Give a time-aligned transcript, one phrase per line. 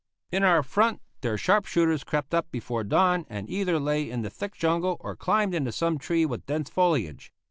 [0.31, 4.31] In our front their sharp shooters crept up before dawn and either lay in the
[4.31, 7.31] thick jungle or climbed into some tree with dense foliage.